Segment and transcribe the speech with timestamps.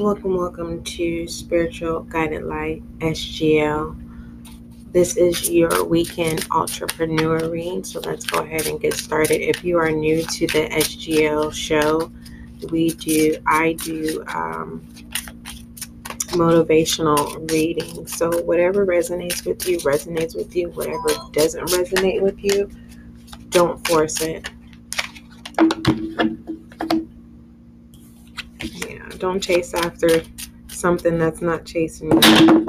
[0.00, 3.94] Welcome, welcome to Spiritual Guiding Light SGL.
[4.92, 9.46] This is your weekend entrepreneur read, so let's go ahead and get started.
[9.46, 12.10] If you are new to the SGL show,
[12.70, 14.88] we do, I do um,
[16.30, 18.06] motivational reading.
[18.06, 20.70] So, whatever resonates with you, resonates with you.
[20.70, 22.70] Whatever doesn't resonate with you,
[23.50, 24.48] don't force it.
[29.20, 30.22] Don't chase after
[30.68, 32.66] something that's not chasing you.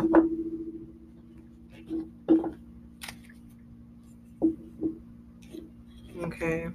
[6.24, 6.68] Okay.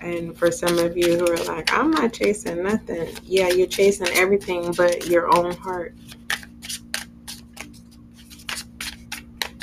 [0.00, 3.14] And for some of you who are like, I'm not chasing nothing.
[3.24, 5.94] Yeah, you're chasing everything but your own heart.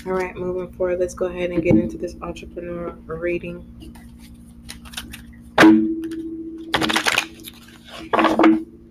[0.05, 3.87] All right, moving forward, let's go ahead and get into this entrepreneur reading.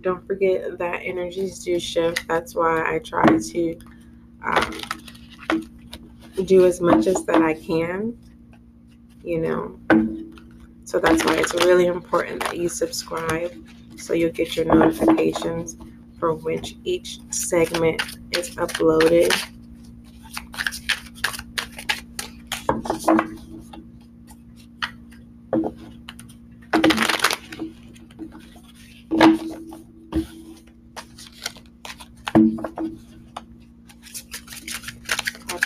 [0.07, 2.29] Don't forget that energies do shift.
[2.29, 3.79] That's why I try to
[4.45, 4.81] um,
[6.45, 8.17] do as much as that I can,
[9.25, 9.81] you know.
[10.85, 13.53] So that's why it's really important that you subscribe
[13.97, 15.77] so you'll get your notifications
[16.21, 19.35] for which each segment is uploaded.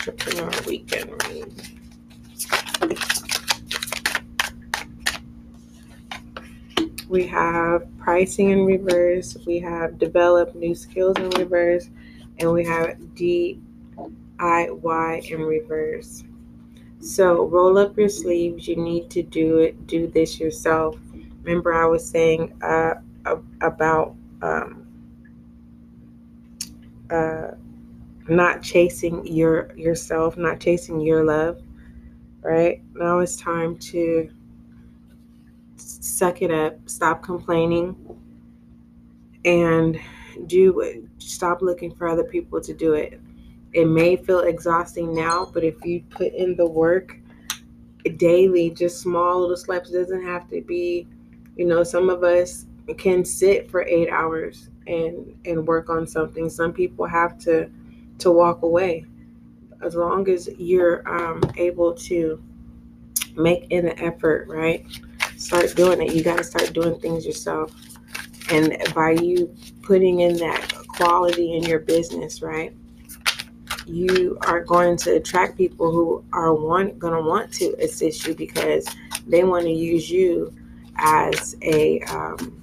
[0.01, 1.53] Entrepreneur Weekend Read.
[7.07, 11.91] we have pricing in reverse, we have develop new skills in reverse,
[12.39, 13.59] and we have DIY
[15.29, 16.23] in reverse.
[16.99, 18.67] So roll up your sleeves.
[18.67, 19.85] You need to do it.
[19.85, 20.97] Do this yourself.
[21.43, 22.95] Remember, I was saying uh,
[23.61, 24.87] about um,
[27.11, 27.51] uh,
[28.27, 31.61] not chasing your yourself, not chasing your love.
[32.41, 34.29] Right now, it's time to
[35.75, 37.95] suck it up, stop complaining,
[39.45, 39.99] and
[40.47, 41.07] do.
[41.19, 43.19] Stop looking for other people to do it.
[43.73, 47.17] It may feel exhausting now, but if you put in the work
[48.17, 51.07] daily, just small little steps, doesn't have to be,
[51.55, 52.65] you know, some of us
[52.97, 56.49] can sit for eight hours and and work on something.
[56.49, 57.69] Some people have to
[58.21, 59.05] to walk away.
[59.81, 62.41] As long as you're um, able to
[63.35, 64.85] make an effort, right?
[65.41, 66.13] start doing it.
[66.13, 67.73] You got to start doing things yourself.
[68.49, 72.73] And by you putting in that quality in your business, right?
[73.85, 78.35] You are going to attract people who are want going to want to assist you
[78.35, 78.87] because
[79.27, 80.53] they want to use you
[80.97, 82.61] as a um,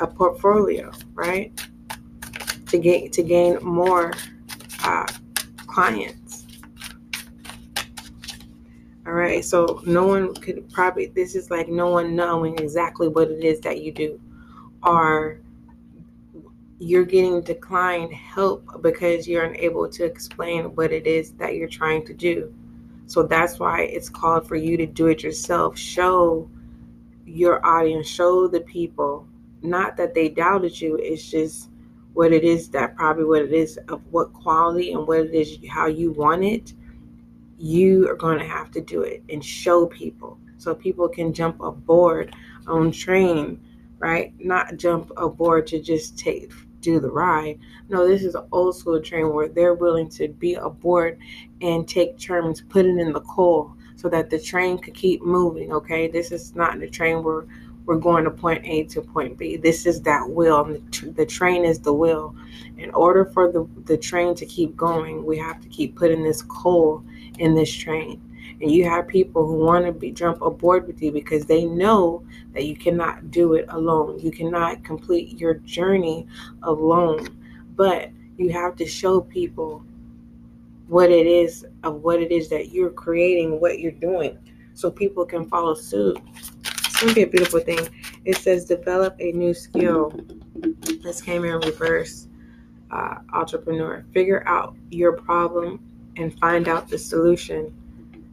[0.00, 1.52] a portfolio, right?
[2.68, 4.12] To get to gain more
[4.84, 5.06] uh,
[5.66, 6.40] clients
[9.06, 9.44] all right.
[9.44, 13.60] So no one could probably, this is like no one knowing exactly what it is
[13.60, 14.20] that you do.
[14.84, 15.40] Or
[16.78, 22.06] you're getting declined help because you're unable to explain what it is that you're trying
[22.06, 22.54] to do.
[23.06, 25.76] So that's why it's called for you to do it yourself.
[25.76, 26.48] Show
[27.26, 29.26] your audience, show the people,
[29.62, 31.69] not that they doubted you, it's just
[32.14, 35.58] what it is that probably what it is of what quality and what it is
[35.68, 36.74] how you want it
[37.58, 40.38] you are going to have to do it and show people.
[40.56, 42.34] So people can jump aboard
[42.66, 43.60] on train
[44.00, 44.32] right?
[44.40, 46.50] Not jump aboard to just take
[46.80, 47.58] do the ride.
[47.90, 51.18] No this is an old school train where they're willing to be aboard
[51.60, 55.72] and take turns put it in the coal so that the train could keep moving
[55.72, 56.08] okay?
[56.08, 57.46] This is not the train where
[57.84, 59.56] we're going to point A to point B.
[59.56, 60.64] This is that wheel.
[60.64, 62.34] The, the train is the wheel.
[62.78, 66.42] In order for the, the train to keep going, we have to keep putting this
[66.42, 67.02] coal
[67.38, 68.20] in this train.
[68.60, 72.22] And you have people who want to be jump aboard with you because they know
[72.52, 74.18] that you cannot do it alone.
[74.18, 76.26] You cannot complete your journey
[76.62, 77.28] alone.
[77.74, 79.84] But you have to show people
[80.88, 84.38] what it is of what it is that you're creating, what you're doing,
[84.74, 86.18] so people can follow suit.
[87.00, 87.88] It's gonna be a beautiful thing.
[88.26, 90.12] It says develop a new skill.
[91.02, 92.28] This came in reverse.
[92.90, 95.80] Uh, entrepreneur, figure out your problem
[96.18, 97.74] and find out the solution.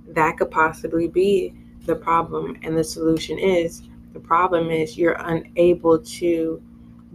[0.10, 1.54] That could possibly be
[1.86, 6.62] the problem, and the solution is the problem is you're unable to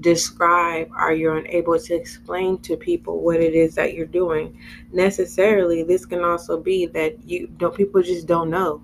[0.01, 4.59] describe or you're unable to explain to people what it is that you're doing.
[4.91, 8.81] Necessarily, this can also be that you don't people just don't know.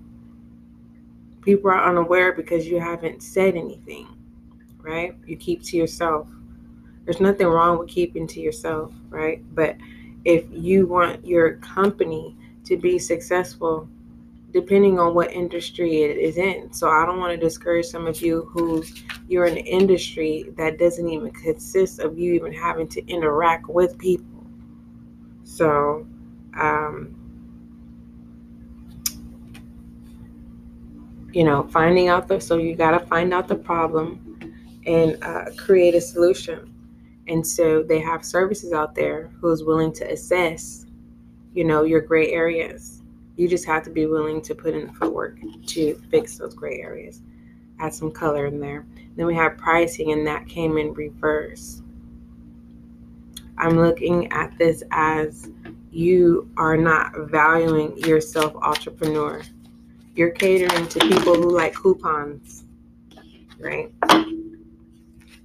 [1.41, 4.07] People are unaware because you haven't said anything,
[4.81, 5.15] right?
[5.25, 6.27] You keep to yourself.
[7.05, 9.43] There's nothing wrong with keeping to yourself, right?
[9.55, 9.77] But
[10.25, 13.89] if you want your company to be successful,
[14.51, 16.73] depending on what industry it is in.
[16.73, 18.83] So I don't want to discourage some of you who
[19.27, 23.97] you're in an industry that doesn't even consist of you even having to interact with
[23.97, 24.25] people.
[25.43, 26.07] So,
[26.59, 27.15] um,
[31.39, 34.09] you know, finding out the so you got to find out the problem
[34.85, 36.73] and uh, create a solution.
[37.27, 40.85] And so they have services out there who's willing to assess,
[41.53, 42.99] you know, your gray areas
[43.39, 46.81] you just have to be willing to put in the footwork to fix those gray
[46.81, 47.21] areas.
[47.79, 48.85] Add some color in there.
[49.15, 51.81] Then we have pricing, and that came in reverse.
[53.57, 55.49] I'm looking at this as
[55.89, 59.41] you are not valuing yourself, entrepreneur.
[60.19, 62.65] You're catering to people who like coupons,
[63.57, 63.89] right?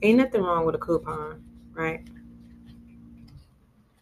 [0.03, 1.45] Ain't nothing wrong with a coupon,
[1.75, 2.05] right?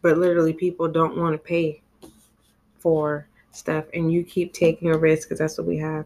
[0.01, 1.83] But literally, people don't want to pay
[2.79, 6.05] for stuff and you keep taking a risk because that's what we have.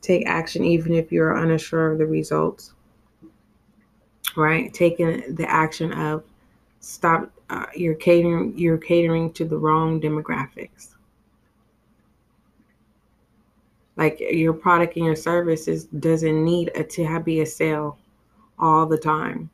[0.00, 2.72] Take action even if you're unsure of the results.
[4.36, 4.72] Right?
[4.72, 6.22] Taking the action of
[6.78, 10.93] stop uh, you're catering you're catering to the wrong demographics.
[13.96, 17.98] Like your product and your services doesn't need a, to have be a sale
[18.58, 19.50] all the time.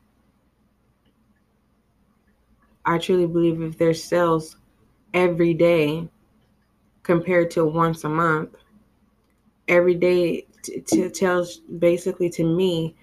[2.85, 4.57] I truly believe if there's sales
[5.13, 6.09] every day,
[7.03, 8.55] compared to once a month.
[9.67, 12.95] Every day t- t- tells basically to me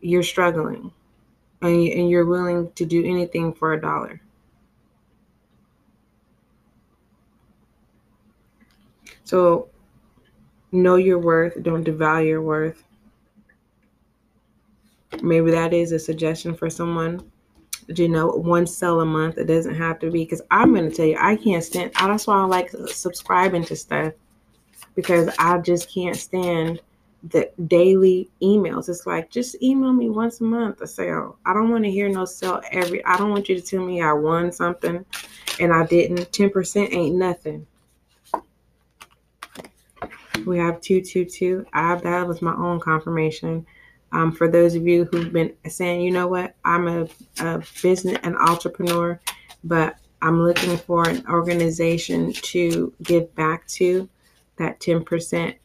[0.00, 0.90] you're struggling
[1.62, 4.20] and, and you're willing to do anything for a dollar.
[9.24, 9.68] So
[10.74, 12.84] know your worth, don't devalue your worth.
[15.22, 17.22] Maybe that is a suggestion for someone
[17.92, 19.38] Do you know, one sell a month.
[19.38, 21.92] It doesn't have to be because I'm going to tell you, I can't stand.
[21.94, 24.14] That's why I like subscribing to stuff
[24.96, 26.80] because I just can't stand
[27.24, 28.88] the daily emails.
[28.88, 31.38] It's like just email me once a month a sale.
[31.46, 33.04] I don't want to hear no sell every.
[33.04, 35.04] I don't want you to tell me I won something
[35.60, 36.32] and I didn't.
[36.32, 37.66] Ten percent ain't nothing.
[40.44, 41.66] We have two two two.
[41.72, 43.66] I have that was my own confirmation.
[44.12, 47.08] Um, for those of you who've been saying, you know what, I'm a,
[47.40, 49.18] a business, an entrepreneur,
[49.64, 54.08] but I'm looking for an organization to give back to
[54.56, 55.56] that 10%.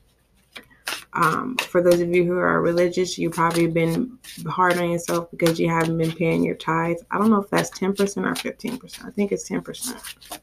[1.13, 4.17] Um, for those of you who are religious, you've probably been
[4.47, 7.03] hard on yourself because you haven't been paying your tithes.
[7.11, 9.05] I don't know if that's 10% or 15%.
[9.05, 10.39] I think it's 10%.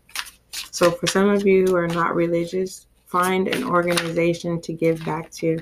[0.70, 5.30] So for some of you who are not religious, find an organization to give back
[5.30, 5.58] to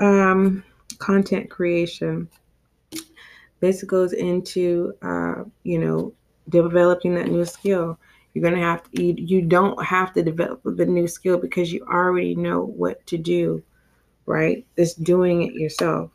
[0.00, 0.62] um,
[0.98, 2.28] content creation.
[3.60, 6.12] This goes into, uh, you know,
[6.48, 7.98] developing that new skill.
[8.32, 11.72] You're going to have to, you, you don't have to develop the new skill because
[11.72, 13.62] you already know what to do,
[14.26, 14.66] right?
[14.76, 16.10] It's doing it yourself.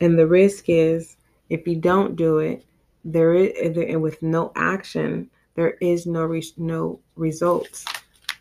[0.00, 1.16] And the risk is
[1.50, 2.64] if you don't do it,
[3.04, 7.84] there is, and with no action, there is no re- no results.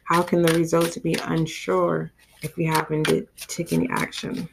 [0.04, 2.12] How can the results be unsure
[2.42, 4.48] if we haven't to take any action?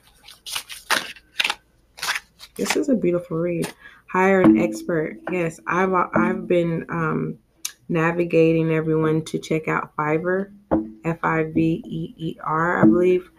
[2.57, 3.73] This is a beautiful read.
[4.11, 5.19] Hire an expert.
[5.31, 7.39] Yes, I've I've been um,
[7.89, 10.53] navigating everyone to check out Fiverr,
[11.05, 13.31] F I V E E R, I believe,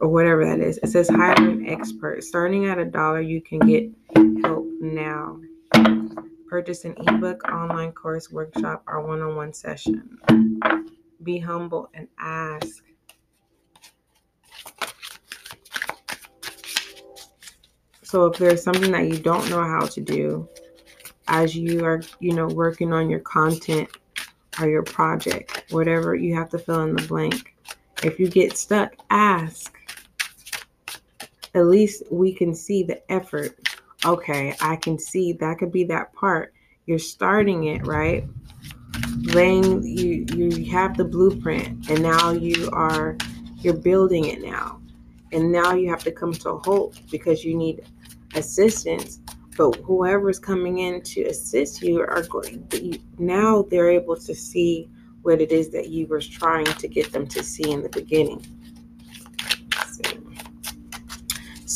[0.00, 0.78] or whatever that is.
[0.78, 2.22] It says hire an expert.
[2.22, 3.90] Starting at a dollar, you can get
[4.42, 5.40] help now.
[6.48, 10.18] Purchase an ebook, online course, workshop, or one-on-one session
[11.22, 12.82] be humble and ask.
[18.02, 20.48] So if there's something that you don't know how to do
[21.26, 23.90] as you are, you know, working on your content
[24.58, 27.54] or your project, whatever you have to fill in the blank.
[28.02, 29.76] If you get stuck, ask.
[31.54, 33.67] At least we can see the effort.
[34.04, 36.54] Okay, I can see that could be that part.
[36.86, 38.24] You're starting it, right?
[39.34, 43.16] laying you you have the blueprint and now you are
[43.58, 44.80] you're building it now
[45.32, 47.84] and now you have to come to a halt because you need
[48.34, 49.20] assistance
[49.56, 52.66] but whoever's coming in to assist you are going
[53.18, 54.88] now they're able to see
[55.22, 58.44] what it is that you were trying to get them to see in the beginning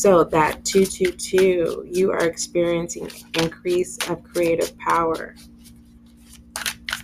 [0.03, 5.37] so that 222 you are experiencing increase of creative power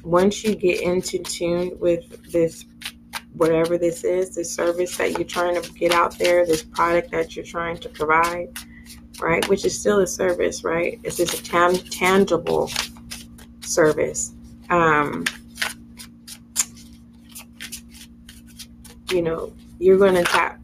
[0.02, 2.64] once you get into tune with this
[3.34, 7.36] whatever this is, this service that you're trying to get out there, this product that
[7.36, 8.48] you're trying to provide,
[9.20, 9.48] right?
[9.48, 10.98] Which is still a service, right?
[11.04, 12.68] It's just a tan- tangible
[13.60, 14.34] service.
[14.70, 15.24] Um,
[19.12, 20.57] you know, you're going to tap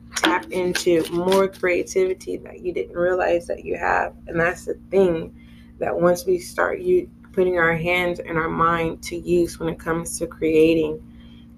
[0.54, 5.34] into more creativity that you didn't realize that you have, and that's the thing
[5.78, 9.78] that once we start you putting our hands and our mind to use when it
[9.78, 11.02] comes to creating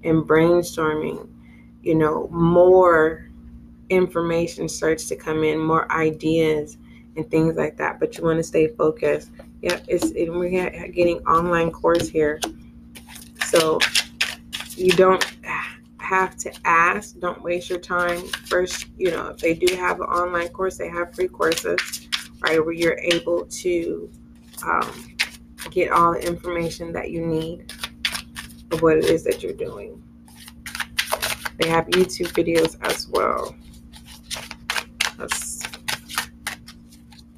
[0.05, 1.29] and brainstorming,
[1.83, 3.29] you know, more
[3.91, 6.79] information starts to come in, more ideas
[7.17, 8.01] and things like that.
[8.01, 9.31] But you want to stay focused.
[9.63, 12.41] Yeah, it's it, we're getting online course here,
[13.47, 13.79] so
[14.77, 15.76] you don't ah,
[16.07, 17.19] have to ask.
[17.19, 18.21] Don't waste your time.
[18.47, 22.09] First, you know, if they do have an online course, they have free courses,
[22.41, 24.11] right, where you're able to
[24.65, 25.17] um,
[25.71, 27.73] get all the information that you need
[28.71, 30.01] of what it is that you're doing.
[31.59, 33.57] They have YouTube videos as well.
[35.19, 35.63] That's,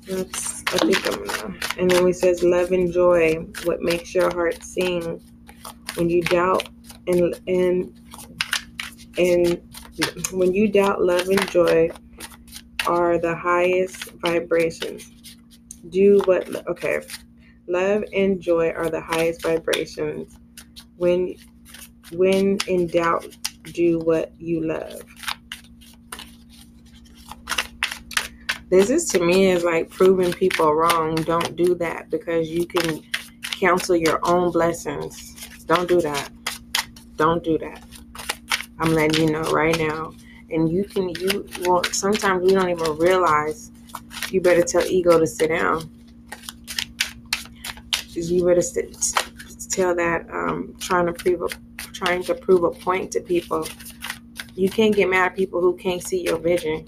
[0.07, 1.59] that's I think I'm gonna.
[1.79, 5.23] And then we says, love and joy, what makes your heart sing
[5.95, 6.69] when you doubt
[7.07, 7.95] and and
[9.19, 9.61] and
[10.33, 11.91] when you doubt, love and joy
[12.87, 15.37] are the highest vibrations.
[15.91, 16.67] Do what?
[16.69, 17.01] Okay,
[17.67, 20.39] love and joy are the highest vibrations.
[20.97, 21.35] When
[22.13, 25.03] when in doubt, do what you love.
[28.71, 31.15] This is to me is like proving people wrong.
[31.17, 33.03] Don't do that because you can
[33.43, 35.35] cancel your own blessings.
[35.65, 36.31] Don't do that.
[37.17, 37.88] Don't do that.
[38.81, 40.13] I'm letting you know right now.
[40.51, 43.71] And you can you well sometimes we don't even realize
[44.31, 45.91] you better tell ego to sit down.
[48.15, 48.97] You better sit,
[49.71, 51.49] tell that um, trying to prove a
[51.93, 53.67] trying to prove a point to people.
[54.55, 56.87] You can't get mad at people who can't see your vision.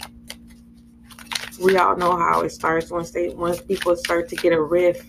[1.60, 5.04] We all know how it starts once they once people start to get a riff,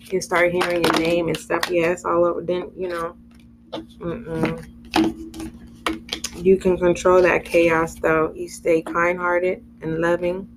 [0.00, 1.70] you start hearing your name and stuff.
[1.70, 2.42] Yeah, it's all over.
[2.42, 3.16] Then you know,
[3.72, 5.29] mm-mm.
[6.40, 8.32] You can control that chaos though.
[8.34, 10.48] You stay kind-hearted and loving.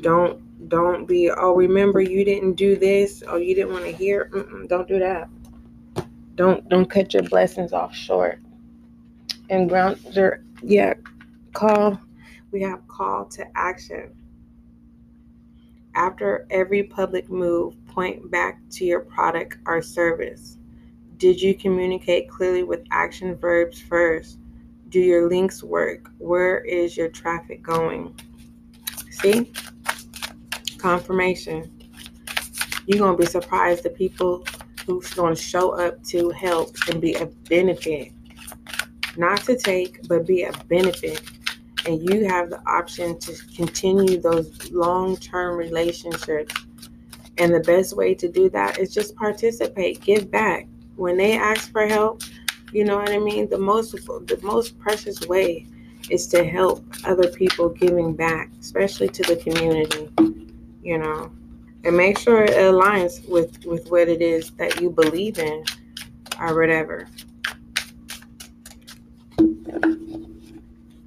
[0.00, 4.30] Don't don't be oh remember you didn't do this or you didn't want to hear.
[4.32, 5.28] Mm-mm, don't do that.
[6.34, 8.40] Don't don't cut your blessings off short.
[9.48, 10.94] And grounder, yeah,
[11.52, 12.00] call.
[12.50, 14.14] We have call to action.
[15.94, 20.58] After every public move, point back to your product or service.
[21.16, 24.38] Did you communicate clearly with action verbs first?
[24.96, 26.10] Do your links work?
[26.16, 28.18] Where is your traffic going?
[29.10, 29.52] See?
[30.78, 31.70] Confirmation.
[32.86, 34.46] You're going to be surprised the people
[34.86, 38.10] who's going to show up to help and be a benefit.
[39.18, 41.20] Not to take, but be a benefit.
[41.84, 46.54] And you have the option to continue those long term relationships.
[47.36, 50.66] And the best way to do that is just participate, give back.
[50.94, 52.22] When they ask for help,
[52.72, 53.48] you know what I mean?
[53.48, 55.66] The most the most precious way
[56.10, 60.10] is to help other people giving back, especially to the community.
[60.82, 61.30] You know
[61.86, 65.64] and make sure it aligns with with what it is that you believe in
[66.40, 67.08] or whatever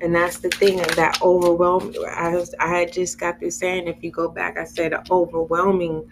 [0.01, 4.10] and that's the thing that overwhelming I, I had just got through saying if you
[4.10, 6.10] go back i said overwhelming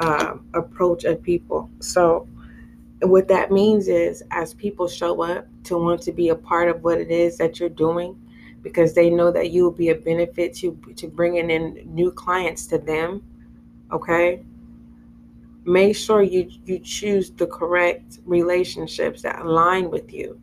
[0.00, 2.26] uh, approach of people so
[3.02, 6.82] what that means is as people show up to want to be a part of
[6.82, 8.20] what it is that you're doing
[8.62, 12.66] because they know that you will be a benefit to to bringing in new clients
[12.66, 13.22] to them
[13.92, 14.42] okay?
[15.64, 20.40] Make sure you you choose the correct relationships that align with you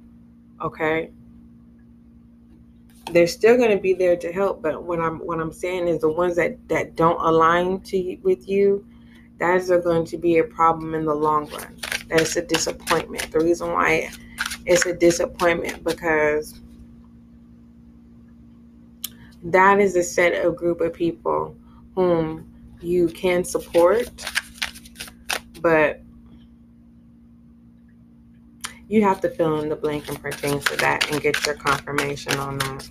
[0.61, 1.11] okay?
[3.11, 6.01] They're still going to be there to help but what i'm what i'm saying is
[6.01, 8.83] the ones that that don't align to with you
[9.37, 13.71] that's going to be a problem in the long run that's a disappointment the reason
[13.71, 14.09] why
[14.65, 16.61] it's a disappointment because
[19.45, 21.55] that is a set of group of people
[21.93, 24.09] whom you can support,
[25.61, 26.01] but
[28.87, 32.37] you have to fill in the blank and pertain to that and get your confirmation
[32.39, 32.89] on that.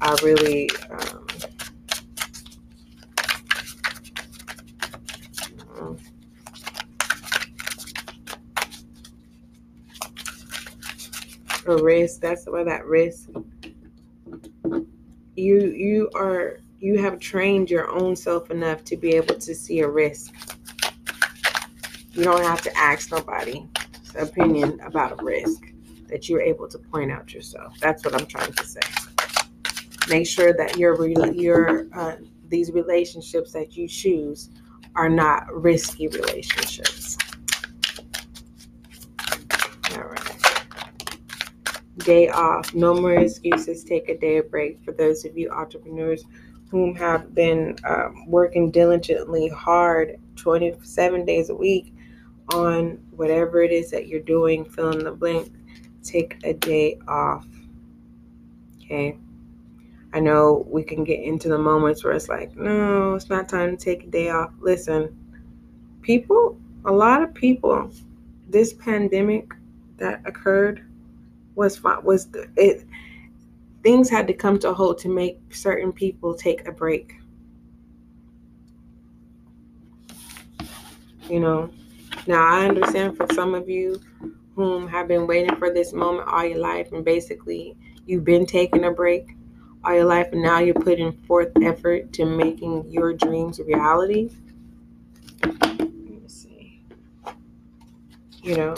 [0.00, 1.19] I really um,
[11.66, 13.28] a risk that's where that risk
[15.36, 19.80] you you are you have trained your own self enough to be able to see
[19.80, 20.32] a risk.
[22.12, 23.68] You don't have to ask nobody
[24.16, 25.62] opinion about a risk.
[26.08, 27.78] that you're able to point out yourself.
[27.78, 28.80] That's what I'm trying to say.
[30.08, 32.16] Make sure that your your uh,
[32.48, 34.50] these relationships that you choose
[34.96, 37.16] are not risky relationships.
[39.94, 40.36] All right.
[42.04, 42.74] Day off.
[42.74, 43.84] No more excuses.
[43.84, 44.82] Take a day of break.
[44.84, 46.24] For those of you entrepreneurs
[46.70, 51.92] whom have been um, working diligently hard 27 days a week
[52.54, 55.52] on whatever it is that you're doing, fill in the blank,
[56.02, 57.46] take a day off.
[58.84, 59.16] Okay.
[60.12, 63.76] I know we can get into the moments where it's like, no, it's not time
[63.76, 64.52] to take a day off.
[64.60, 65.16] Listen,
[66.02, 67.90] people, a lot of people,
[68.48, 69.52] this pandemic
[69.98, 70.84] that occurred
[71.54, 72.86] was fine was it
[73.82, 77.16] things had to come to a halt to make certain people take a break.
[81.28, 81.70] You know,
[82.26, 84.00] now I understand for some of you
[84.54, 87.76] whom have been waiting for this moment all your life and basically
[88.06, 89.36] you've been taking a break
[89.84, 94.28] all your life and now you're putting forth effort to making your dreams a reality.
[95.42, 96.82] Let me see.
[98.42, 98.74] You know,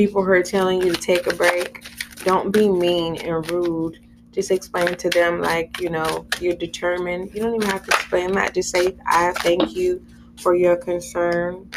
[0.00, 1.84] people who are telling you to take a break,
[2.24, 3.98] don't be mean and rude.
[4.32, 7.34] Just explain to them, like, you know, you're determined.
[7.34, 8.54] You don't even have to explain that.
[8.54, 10.02] Just say, I thank you
[10.40, 11.68] for your concern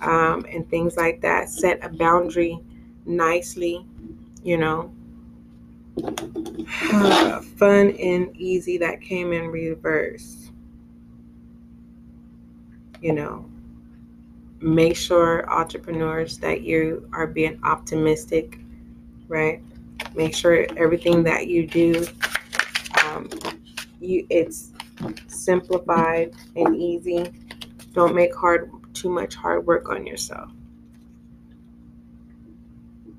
[0.00, 1.50] um, and things like that.
[1.50, 2.58] Set a boundary
[3.04, 3.84] nicely,
[4.42, 4.90] you know
[7.58, 10.50] fun and easy that came in reverse.
[13.02, 13.50] You know,
[14.60, 18.58] make sure entrepreneurs that you are being optimistic,
[19.28, 19.62] right?
[20.14, 22.06] Make sure everything that you do,
[23.04, 23.28] um,
[24.00, 24.72] you it's
[25.26, 27.30] simplified and easy.
[27.92, 30.50] Don't make hard too much hard work on yourself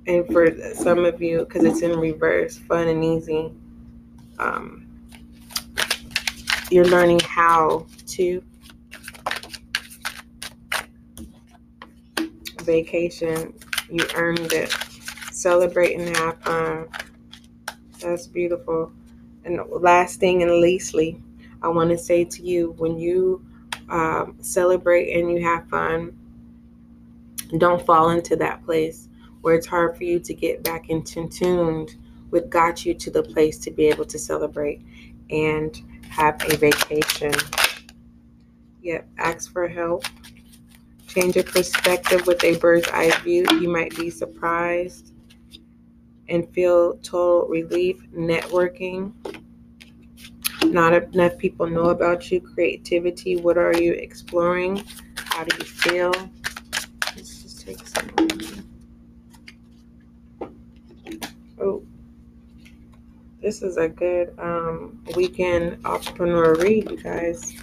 [0.07, 3.51] and for some of you, because it's in reverse, fun and easy,
[4.39, 4.85] um,
[6.71, 8.41] you're learning how to
[12.67, 13.55] vacation.
[13.89, 14.69] You earned it.
[15.31, 16.87] Celebrate and have fun.
[17.99, 18.91] That's beautiful.
[19.45, 21.19] And last thing and leastly,
[21.63, 23.43] I want to say to you when you
[23.89, 26.17] um, celebrate and you have fun,
[27.57, 29.07] don't fall into that place
[29.41, 31.95] where it's hard for you to get back into tuned
[32.29, 34.81] with got you to the place to be able to celebrate
[35.29, 37.31] and have a vacation.
[38.81, 40.03] Yep, ask for help.
[41.07, 43.45] Change your perspective with a bird's eye view.
[43.59, 45.13] You might be surprised
[46.29, 48.03] and feel total relief.
[48.13, 49.13] Networking.
[50.63, 52.41] Not enough people know about you.
[52.41, 53.37] Creativity.
[53.37, 54.83] What are you exploring?
[55.15, 56.11] How do you feel?
[57.15, 58.09] Let's just take some.
[61.59, 61.83] Oh,
[63.41, 67.55] this is a good um, weekend entrepreneur read, you guys.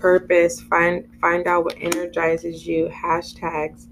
[0.00, 0.60] Purpose.
[0.60, 2.88] Find find out what energizes you.
[2.88, 3.86] Hashtags.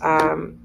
[0.00, 0.58] Um,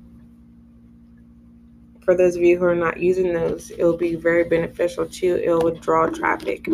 [2.04, 5.39] for those of you who are not using those, it will be very beneficial too.
[5.41, 6.67] It will draw traffic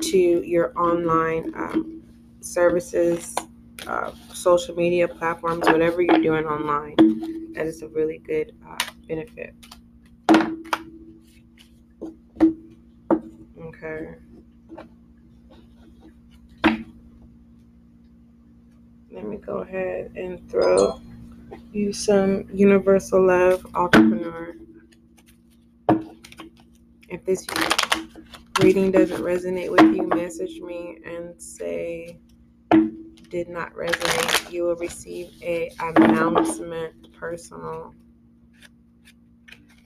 [0.00, 2.02] to your online um,
[2.40, 3.34] services,
[3.86, 6.96] uh, social media platforms, whatever you're doing online.
[7.54, 9.54] That is a really good uh, benefit.
[13.58, 14.14] Okay.
[19.14, 21.00] Let me go ahead and throw
[21.72, 24.56] you some universal love entrepreneur.
[27.08, 27.46] If this
[28.60, 32.18] reading doesn't resonate with you, message me and say
[33.30, 34.52] did not resonate.
[34.52, 37.94] You will receive a announcement personal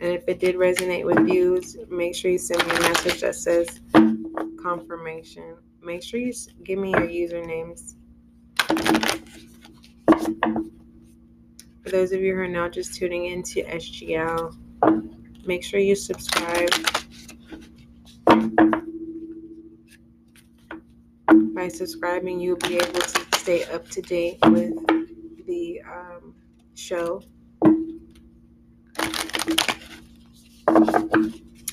[0.00, 1.60] and if it did resonate with you,
[1.90, 3.80] make sure you send me a message that says
[4.62, 5.56] confirmation.
[5.82, 7.94] Make sure you give me your usernames.
[11.88, 14.54] For those of you who are now just tuning in to SGL,
[15.46, 16.68] make sure you subscribe.
[21.54, 24.74] By subscribing, you'll be able to stay up to date with
[25.46, 26.34] the um,
[26.74, 27.22] show.
[30.66, 30.84] All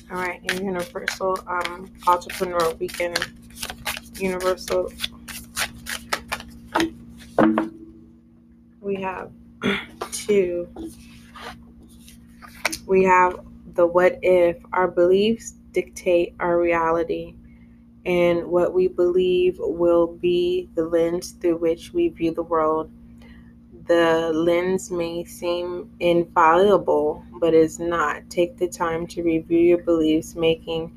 [0.08, 3.18] right, Universal um, Entrepreneur Weekend.
[4.18, 4.94] Universal.
[8.80, 9.30] We have
[10.26, 10.68] two.
[12.86, 13.40] We have
[13.74, 14.56] the what if.
[14.72, 17.34] Our beliefs dictate our reality,
[18.06, 22.90] and what we believe will be the lens through which we view the world.
[23.88, 28.28] the lens may seem infallible, but is not.
[28.30, 30.96] Take the time to review your beliefs, making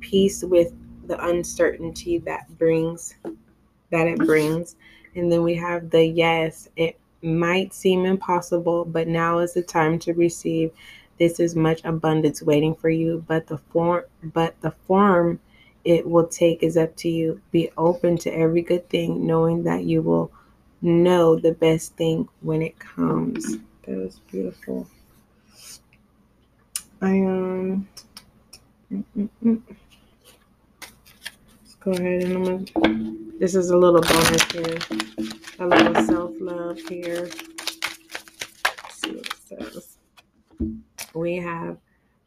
[0.00, 0.72] peace with
[1.06, 3.16] the uncertainty that brings
[3.90, 4.76] that it brings.
[5.16, 6.68] And then we have the yes.
[6.76, 10.72] It might seem impossible, but now is the time to receive.
[11.18, 15.40] This is much abundance waiting for you, but the form but the form
[15.84, 17.40] it will take is up to you.
[17.52, 20.30] Be open to every good thing, knowing that you will
[20.82, 23.58] know the best thing when it comes.
[23.86, 24.86] That was beautiful.
[27.02, 27.88] I um
[28.90, 29.64] let's
[31.80, 35.39] go ahead and I'm gonna this is a little bonus here.
[35.60, 37.28] A little self-love here.
[38.64, 39.98] Let's see what it says.
[41.12, 41.76] We have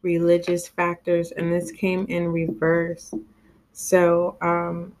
[0.02, 3.12] religious factors, and this came in reverse.
[3.72, 4.92] So um,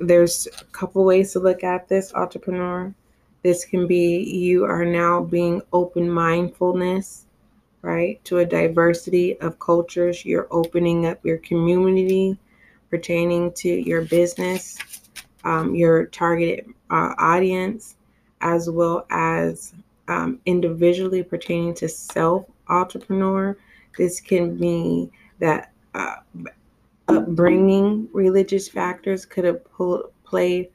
[0.00, 2.92] there's a couple ways to look at this, entrepreneur.
[3.44, 7.26] This can be you are now being open mindfulness,
[7.82, 10.24] right, to a diversity of cultures.
[10.24, 12.36] You're opening up your community
[12.90, 14.76] pertaining to your business,
[15.44, 17.96] um, your targeted uh, audience,
[18.40, 19.74] as well as
[20.08, 23.56] um, individually pertaining to self entrepreneur.
[23.96, 26.16] This can be that uh,
[27.08, 29.60] upbringing religious factors could have
[30.24, 30.68] played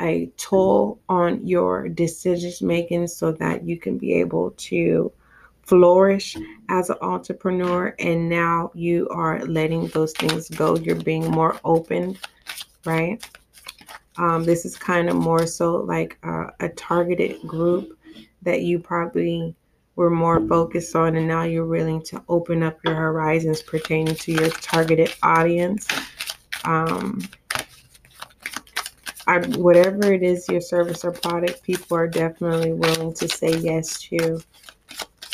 [0.00, 5.10] a toll on your decision making so that you can be able to
[5.62, 6.36] flourish
[6.68, 12.16] as an entrepreneur and now you are letting those things go you're being more open
[12.84, 13.26] right
[14.18, 17.98] um, this is kind of more so like a, targeted group
[18.42, 19.54] that you probably
[19.96, 24.32] were more focused on and now you're willing to open up your horizons pertaining to
[24.32, 25.86] your targeted audience.
[26.64, 27.28] Um,
[29.26, 34.00] I, whatever it is your service or product people are definitely willing to say yes
[34.02, 34.40] to.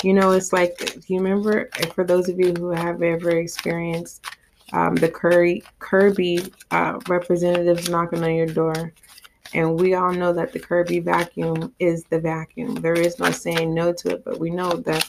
[0.02, 4.26] You know it's like do you remember for those of you who have ever experienced
[4.72, 8.92] um, the curry kirby uh, representatives knocking on your door
[9.54, 12.76] and we all know that the Kirby vacuum is the vacuum.
[12.76, 15.08] There is no saying no to it, but we know that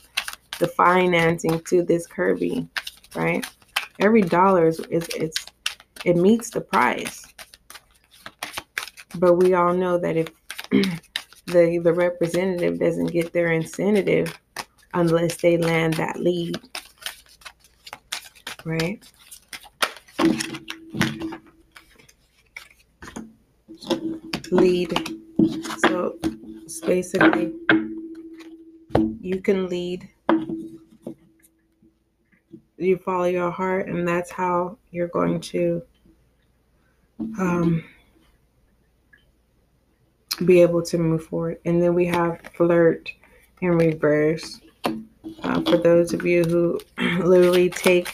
[0.60, 2.68] the financing to this Kirby,
[3.16, 3.46] right?
[4.00, 5.46] Every dollar is, is it's
[6.04, 7.26] it meets the price.
[9.16, 10.28] But we all know that if
[11.46, 14.38] the the representative doesn't get their incentive
[14.94, 16.60] unless they land that lead,
[18.66, 19.02] right?
[24.52, 24.94] Lead.
[25.80, 26.18] So
[26.64, 27.54] it's basically
[29.20, 30.10] you can lead.
[32.78, 35.82] You follow your heart, and that's how you're going to
[37.40, 37.84] um,
[40.46, 41.60] be able to move forward.
[41.66, 43.12] And then we have flirt
[43.62, 44.60] in reverse.
[44.86, 46.80] Uh, for those of you who
[47.24, 48.10] literally take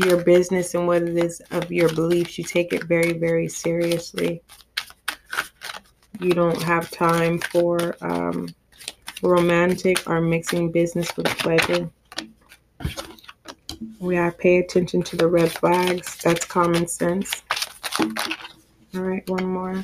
[0.00, 4.42] your business and what it is of your beliefs, you take it very, very seriously
[6.20, 8.48] you don't have time for um,
[9.22, 11.90] romantic or mixing business with pleasure.
[13.98, 16.18] We have pay attention to the red flags.
[16.18, 17.42] That's common sense.
[17.98, 19.82] All right, one more.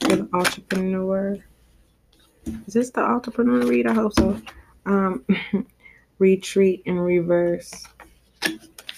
[0.00, 1.38] The entrepreneur.
[2.66, 3.86] Is this the entrepreneur read?
[3.86, 4.40] I hope so.
[4.84, 5.24] Um,
[6.18, 7.86] retreat in reverse.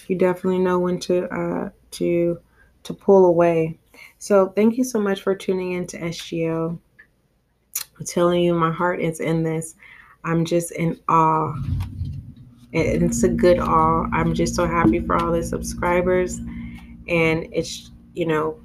[0.07, 2.39] You definitely know when to uh, to
[2.83, 3.77] to pull away
[4.17, 6.77] so thank you so much for tuning in to SGL.
[7.99, 9.75] I'm telling you, my heart is in this.
[10.23, 11.55] I'm just in awe.
[12.73, 14.07] It's a good awe.
[14.13, 16.37] I'm just so happy for all the subscribers.
[17.07, 18.59] And it's, you know,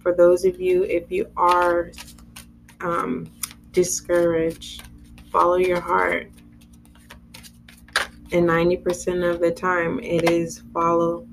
[0.00, 1.92] for those of you, if you are
[2.80, 3.32] um,
[3.72, 4.82] discouraged,
[5.30, 6.30] follow your heart.
[8.30, 11.26] And 90% of the time, it is follow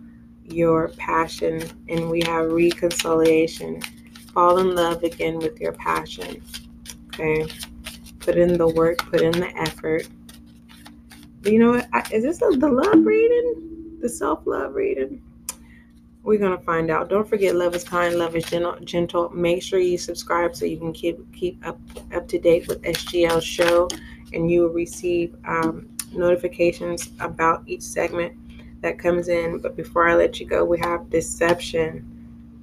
[0.44, 3.82] your passion and we have reconciliation.
[4.34, 6.42] Fall in love again with your passion.
[7.08, 7.48] Okay.
[8.20, 10.08] Put in the work, put in the effort.
[11.44, 12.12] You know what?
[12.12, 13.98] Is this a, the love reading?
[14.02, 15.22] The self love reading?
[16.24, 17.08] We're gonna find out.
[17.08, 18.78] Don't forget, love is kind, love is gentle.
[18.84, 19.30] Gentle.
[19.30, 21.80] Make sure you subscribe so you can keep keep up
[22.14, 23.88] up to date with SGL show,
[24.34, 28.34] and you will receive um, notifications about each segment
[28.82, 29.60] that comes in.
[29.60, 32.06] But before I let you go, we have deception.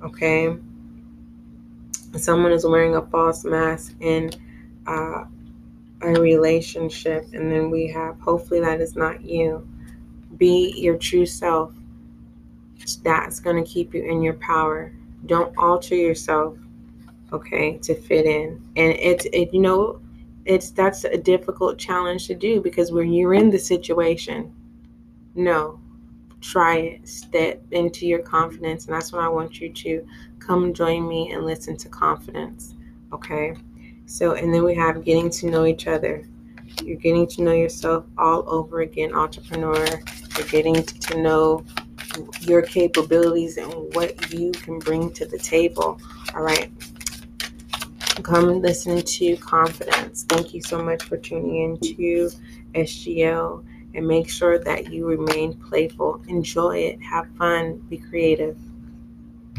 [0.03, 0.57] Okay.
[2.17, 4.31] Someone is wearing a false mask in
[4.87, 5.25] uh,
[6.03, 7.27] a relationship.
[7.33, 9.67] And then we have, hopefully, that is not you.
[10.37, 11.73] Be your true self.
[13.03, 14.93] That's going to keep you in your power.
[15.27, 16.57] Don't alter yourself.
[17.33, 18.63] okay, to fit in.
[18.77, 20.02] And it's, it, you know,
[20.45, 24.55] it's that's a difficult challenge to do because when you're in the situation,
[25.35, 25.81] no,
[26.41, 28.87] try it, step into your confidence.
[28.87, 30.07] And that's when I want you to
[30.39, 32.75] come join me and listen to confidence.
[33.13, 33.57] Okay.
[34.07, 36.27] So, and then we have getting to know each other.
[36.83, 39.87] You're getting to know yourself all over again, entrepreneur.
[40.37, 41.65] You're getting to know
[42.41, 46.01] your capabilities and what you can bring to the table.
[46.35, 46.71] All right.
[48.21, 50.25] Come listen to Confidence.
[50.25, 52.31] Thank you so much for tuning in to
[52.75, 56.23] SGL and make sure that you remain playful.
[56.29, 58.57] Enjoy it, have fun, be creative.